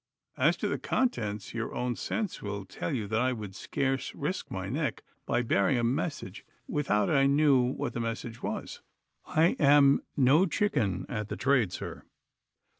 [0.37, 4.49] As to the contents, your own sense will tell you that I would scarce risk
[4.49, 8.81] my neck by bearing a message without I knew what the message was.
[9.27, 12.01] I am no chicken at the trade, sir.